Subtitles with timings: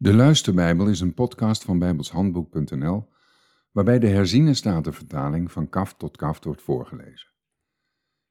[0.00, 3.08] De Luisterbijbel is een podcast van bijbelshandboek.nl
[3.70, 7.28] waarbij de herziene statenvertaling van kaf tot kaf wordt voorgelezen.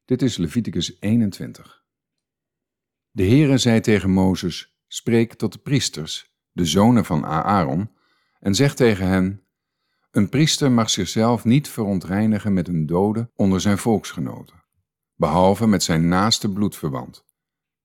[0.05, 1.83] Dit is Leviticus 21.
[3.11, 7.91] De Heere zei tegen Mozes, spreek tot de priesters, de zonen van Aaron,
[8.39, 9.43] en zeg tegen hen,
[10.11, 14.63] een priester mag zichzelf niet verontreinigen met een dode onder zijn volksgenoten,
[15.15, 17.25] behalve met zijn naaste bloedverwant,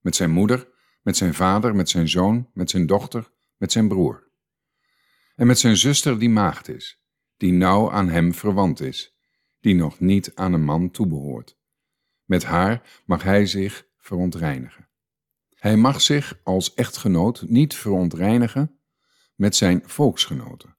[0.00, 0.68] met zijn moeder,
[1.02, 3.30] met zijn vader, met zijn zoon, met zijn dochter,
[3.62, 4.30] met zijn broer.
[5.34, 7.02] En met zijn zuster die maagd is,
[7.36, 9.16] die nauw aan hem verwant is,
[9.60, 11.58] die nog niet aan een man toebehoort.
[12.24, 14.88] Met haar mag hij zich verontreinigen.
[15.54, 18.78] Hij mag zich als echtgenoot niet verontreinigen
[19.34, 20.76] met zijn volksgenoten.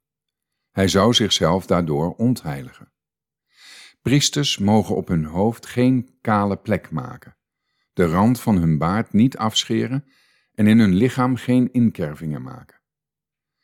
[0.71, 2.91] Hij zou zichzelf daardoor ontheiligen.
[4.02, 7.38] Priesters mogen op hun hoofd geen kale plek maken,
[7.93, 10.05] de rand van hun baard niet afscheren
[10.53, 12.81] en in hun lichaam geen inkervingen maken.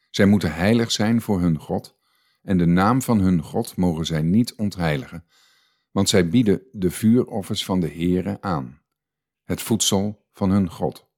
[0.09, 1.97] Zij moeten heilig zijn voor hun God,
[2.41, 5.25] en de naam van hun God mogen zij niet ontheiligen,
[5.91, 8.81] want zij bieden de vuuroffers van de Heere aan,
[9.43, 11.09] het voedsel van hun God.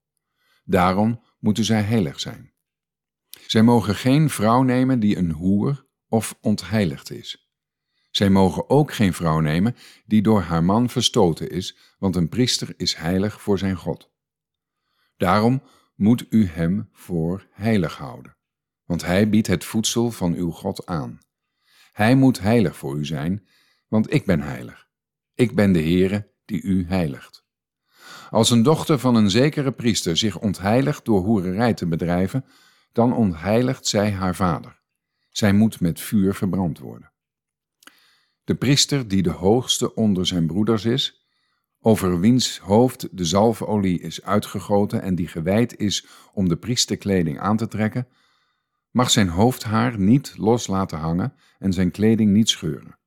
[0.64, 2.54] Daarom moeten zij heilig zijn.
[3.48, 7.52] Zij mogen geen vrouw nemen die een hoer of ontheiligd is.
[8.12, 12.74] Zij mogen ook geen vrouw nemen die door haar man verstoten is, want een priester
[12.78, 14.11] is heilig voor zijn God.
[15.22, 15.62] Daarom
[15.96, 18.38] moet u hem voor heilig houden,
[18.86, 21.20] want hij biedt het voedsel van uw God aan.
[21.92, 23.48] Hij moet heilig voor u zijn,
[23.88, 24.88] want ik ben heilig.
[25.34, 27.46] Ik ben de Heere die u heiligt.
[28.30, 32.46] Als een dochter van een zekere priester zich ontheiligt door hoererij te bedrijven,
[32.92, 34.82] dan ontheiligt zij haar vader.
[35.30, 37.12] Zij moet met vuur verbrand worden.
[38.44, 41.21] De priester die de hoogste onder zijn broeders is,
[41.84, 47.58] over wiens hoofd de zalfolie is uitgegoten en die gewijd is om de priesterkleding aan
[47.58, 48.08] te trekken,
[48.92, 53.00] mag zijn hoofdhaar niet los laten hangen en zijn kleding niet scheuren.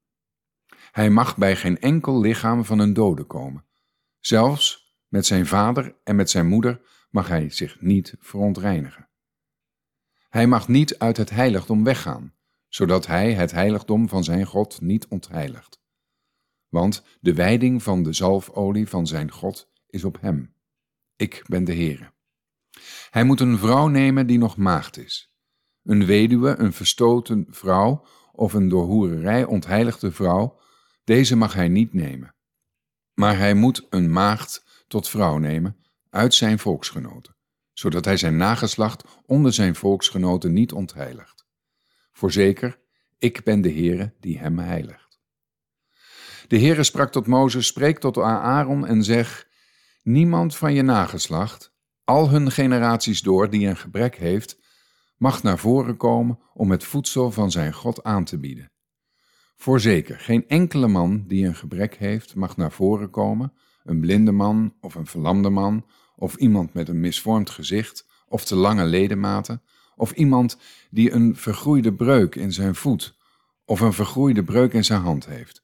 [0.91, 3.65] Hij mag bij geen enkel lichaam van een dode komen.
[4.21, 9.09] Zelfs met zijn vader en met zijn moeder mag hij zich niet verontreinigen.
[10.29, 12.35] Hij mag niet uit het heiligdom weggaan,
[12.69, 15.84] zodat hij het heiligdom van zijn God niet ontheiligt
[16.75, 20.55] want de wijding van de zalfolie van zijn God is op hem.
[21.17, 22.13] Ik ben de Heere.
[23.11, 25.33] Hij moet een vrouw nemen die nog maagd is.
[25.83, 30.61] Een weduwe, een verstoten vrouw of een door hoererij ontheiligde vrouw,
[31.05, 32.35] deze mag hij niet nemen.
[33.13, 35.77] Maar hij moet een maagd tot vrouw nemen
[36.11, 37.37] uit zijn volksgenoten,
[37.73, 41.47] zodat hij zijn nageslacht onder zijn volksgenoten niet ontheiligt.
[42.13, 42.79] Voorzeker,
[43.19, 45.04] ik ben de Heere die hem heiligt.
[46.47, 49.49] De Heere sprak tot Mozes, spreek tot Aaron en zeg,
[50.03, 51.73] niemand van je nageslacht,
[52.05, 54.59] al hun generaties door die een gebrek heeft,
[55.17, 58.73] mag naar voren komen om het voedsel van zijn God aan te bieden.
[59.57, 63.53] Voorzeker, geen enkele man die een gebrek heeft, mag naar voren komen,
[63.85, 68.57] een blinde man of een verlamde man, of iemand met een misvormd gezicht of te
[68.57, 69.63] lange ledematen,
[69.97, 70.59] of iemand
[70.91, 73.17] die een vergroeide breuk in zijn voet
[73.65, 75.64] of een vergroeide breuk in zijn hand heeft.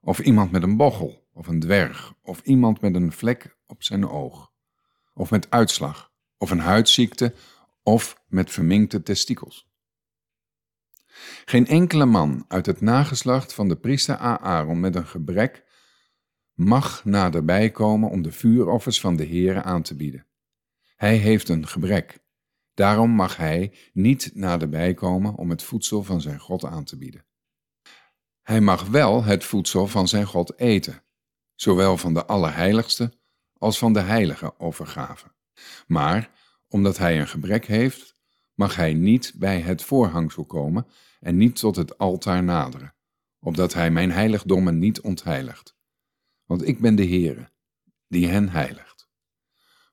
[0.00, 4.08] Of iemand met een bochel, of een dwerg, of iemand met een vlek op zijn
[4.08, 4.52] oog,
[5.14, 7.34] of met uitslag, of een huidziekte,
[7.82, 9.68] of met verminkte testikels.
[11.44, 15.64] Geen enkele man uit het nageslacht van de priester Aaron met een gebrek
[16.54, 20.26] mag naderbij komen om de vuuroffers van de Heere aan te bieden.
[20.96, 22.18] Hij heeft een gebrek,
[22.74, 27.24] daarom mag hij niet naderbij komen om het voedsel van zijn God aan te bieden.
[28.50, 31.02] Hij mag wel het voedsel van zijn God eten,
[31.54, 33.12] zowel van de Allerheiligste
[33.58, 35.26] als van de heilige offergave.
[35.86, 36.30] Maar
[36.68, 38.16] omdat hij een gebrek heeft,
[38.54, 40.86] mag hij niet bij het voorhangsel komen
[41.20, 42.94] en niet tot het altaar naderen,
[43.38, 45.76] opdat hij mijn heiligdommen niet ontheiligt.
[46.44, 47.50] Want ik ben de Heere,
[48.08, 49.08] die hen heiligt.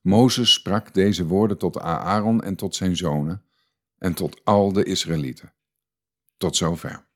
[0.02, 3.44] Mozes sprak deze woorden tot Aaron en tot zijn zonen
[3.98, 5.54] en tot al de Israëlieten.
[6.36, 7.07] Tot zover.